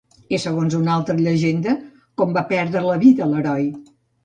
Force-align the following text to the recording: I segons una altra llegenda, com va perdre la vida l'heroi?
I 0.35 0.37
segons 0.45 0.77
una 0.77 0.91
altra 0.93 1.15
llegenda, 1.19 1.77
com 2.23 2.35
va 2.39 2.45
perdre 2.55 2.85
la 2.89 2.99
vida 3.07 3.31
l'heroi? 3.35 3.71